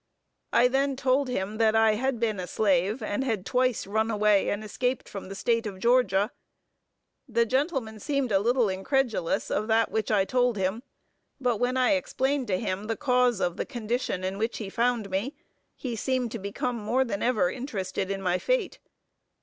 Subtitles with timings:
[0.51, 4.49] I then told him, that I had been a slave, and had twice run away
[4.49, 6.31] and escaped from the State of Georgia.
[7.29, 10.81] The gentleman seemed a little incredulous of that which I told him;
[11.39, 15.11] but when I explained to him the cause of the condition in which he found
[15.11, 15.35] me,
[15.75, 18.79] he seemed to become more than ever interested in my fate.